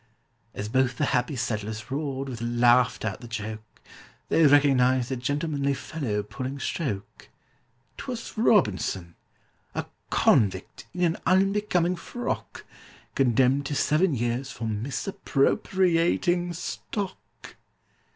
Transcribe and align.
As 0.55 0.67
both 0.67 0.97
the 0.97 1.05
happy 1.13 1.35
settlers 1.35 1.91
roared 1.91 2.27
with 2.27 2.41
laughter 2.41 3.07
at 3.09 3.21
the 3.21 3.27
joke, 3.27 3.83
They 4.29 4.47
recognized 4.47 5.11
a 5.11 5.15
gentlemanly 5.15 5.75
fellow 5.75 6.23
pulling 6.23 6.57
stroke: 6.59 7.29
'Twas 7.97 8.35
ROBINSON—a 8.35 9.85
convict, 10.09 10.87
in 10.95 11.03
an 11.03 11.17
unbecoming 11.27 11.95
frock! 11.95 12.65
Condemned 13.13 13.67
to 13.67 13.75
seven 13.75 14.15
years 14.15 14.49
for 14.51 14.65
misappropriating 14.67 16.51
stock!!! 16.53 17.57